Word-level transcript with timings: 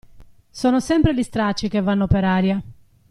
Sono 0.49 0.79
sempre 0.79 1.13
gli 1.13 1.21
stracci 1.21 1.69
che 1.69 1.79
vanno 1.79 2.07
per 2.07 2.23
aria. 2.23 2.59